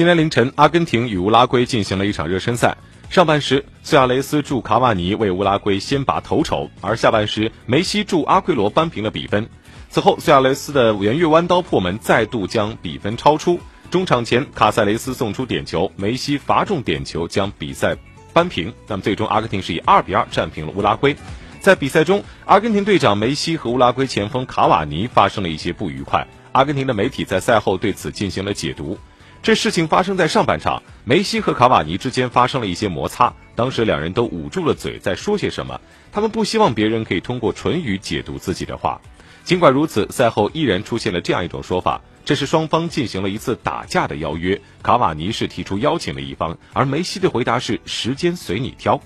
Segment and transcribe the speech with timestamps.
[0.00, 2.74] 今天凌晨，阿根廷与乌拉圭进行了一场热身赛。
[3.10, 9.46] 上半时，苏亚雷斯助卡瓦尼为乌拉圭先拔头筹，而下半时，梅西助阿奎罗扳平了比分。
[9.90, 13.60] 此后，苏亚雷斯的圆月弯刀破门，再度将比分超出。
[13.90, 17.94] 中场前，卡塞雷斯送出点球，梅西罚中点球，将比赛
[18.32, 18.72] 扳平。
[18.86, 21.14] 那么，最终阿根廷是以二比二战平了乌拉圭。
[21.60, 26.26] 在比赛中，阿根廷队长梅西和乌拉圭前锋卡瓦尼发生了一些不愉快。
[26.52, 28.96] 阿根廷的媒体在赛后对此进行了解读。
[29.42, 35.80] 这事情发生在上半场，梅西和卡瓦尼之间发生了一些摩擦，当时两人都捂住了嘴，在说些什么。
[36.12, 39.00] 他们不希望别人可以通过唇语解读自己的话。
[39.42, 44.60] 尽管如此，赛后依然出现了这样一种说法：这是双方进行了一次打架的邀约。
[44.82, 49.00] 卡瓦尼是提出邀请的一方，而梅西的回答是“时间随你挑”。